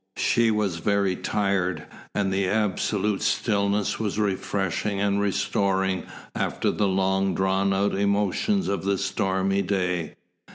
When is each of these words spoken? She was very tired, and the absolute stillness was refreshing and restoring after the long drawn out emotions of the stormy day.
She 0.17 0.49
was 0.49 0.77
very 0.77 1.15
tired, 1.15 1.85
and 2.15 2.33
the 2.33 2.47
absolute 2.47 3.21
stillness 3.21 3.99
was 3.99 4.17
refreshing 4.17 4.99
and 4.99 5.21
restoring 5.21 6.07
after 6.33 6.71
the 6.71 6.87
long 6.87 7.35
drawn 7.35 7.71
out 7.71 7.93
emotions 7.93 8.67
of 8.67 8.83
the 8.83 8.97
stormy 8.97 9.61
day. 9.61 10.15